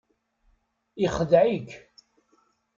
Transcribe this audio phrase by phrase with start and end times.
[1.05, 1.69] Ixdeɛ-ik.